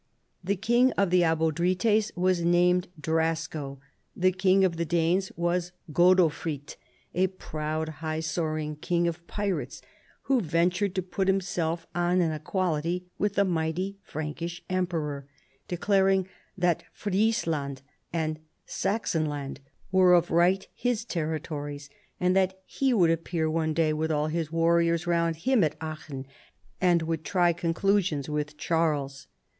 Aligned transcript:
The 0.43 0.55
king 0.55 0.91
of 0.93 1.11
the 1.11 1.21
Abodrites 1.23 2.11
was 2.15 2.41
named 2.41 2.87
Drasko; 2.99 3.77
the 4.15 4.31
king 4.31 4.65
of 4.65 4.77
the 4.77 4.83
Danes 4.83 5.31
was 5.35 5.73
Godofrid, 5.91 6.75
a 7.13 7.27
proud, 7.27 7.89
high 7.89 8.19
soaring 8.21 8.77
king 8.77 9.07
of 9.07 9.27
pirates, 9.27 9.79
who 10.23 10.41
ventured 10.41 10.95
to 10.95 11.03
put 11.03 11.27
himself 11.27 11.85
on 11.93 12.19
an 12.19 12.31
equality 12.31 13.11
with 13.19 13.35
the 13.35 13.45
mighty 13.45 13.99
Frankish 14.01 14.63
Emperor, 14.71 15.27
declaring 15.67 16.27
that 16.57 16.81
Friesland 16.91 17.83
and 18.11 18.39
Saxonland 18.65 19.59
were 19.91 20.15
of 20.15 20.31
right 20.31 20.67
his 20.73 21.05
territories, 21.05 21.91
and 22.19 22.35
that 22.35 22.59
ho 22.79 22.97
would 22.97 23.11
appear 23.11 23.47
one 23.51 23.75
day 23.75 23.93
with 23.93 24.11
all 24.11 24.29
his 24.29 24.51
warriors 24.51 25.05
round 25.05 25.35
him 25.35 25.63
at 25.63 25.77
Aachen 25.79 26.25
and 26.81 27.03
would 27.03 27.23
try 27.23 27.53
conclusions 27.53 28.25
Avith 28.25 28.57
Charles. 28.57 29.27